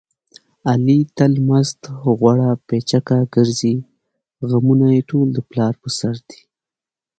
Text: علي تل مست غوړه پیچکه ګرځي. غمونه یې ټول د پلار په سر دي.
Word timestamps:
علي 0.69 0.99
تل 1.17 1.33
مست 1.47 1.79
غوړه 2.19 2.49
پیچکه 2.67 3.19
ګرځي. 3.35 3.75
غمونه 4.49 4.87
یې 4.95 5.01
ټول 5.09 5.27
د 5.33 5.37
پلار 5.49 5.73
په 5.81 5.89
سر 5.97 6.15
دي. 6.29 6.41